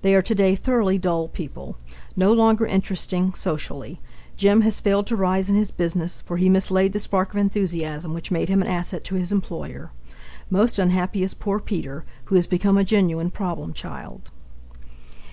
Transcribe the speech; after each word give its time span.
They 0.00 0.16
are 0.16 0.22
today 0.22 0.56
thoroughly 0.56 0.98
dull 0.98 1.28
people, 1.28 1.76
no 2.16 2.32
longer 2.32 2.66
interesting 2.66 3.32
socially. 3.32 4.00
Jim 4.36 4.62
has 4.62 4.80
failed 4.80 5.06
to 5.06 5.14
rise 5.14 5.48
in 5.48 5.54
his 5.54 5.70
business, 5.70 6.20
for 6.20 6.36
he 6.36 6.48
mislaid 6.48 6.92
the 6.92 6.98
spark 6.98 7.30
of 7.32 7.36
enthusiasm 7.38 8.12
which 8.12 8.32
made 8.32 8.48
him 8.48 8.60
an 8.60 8.66
asset 8.66 9.04
to 9.04 9.14
his 9.14 9.30
employer. 9.30 9.92
Most 10.50 10.80
unhappy 10.80 11.22
is 11.22 11.34
poor 11.34 11.60
Peter, 11.60 12.04
who 12.24 12.34
has 12.34 12.48
become 12.48 12.76
a 12.76 12.82
genuine 12.82 13.30
problem 13.30 13.72
child. 13.72 14.32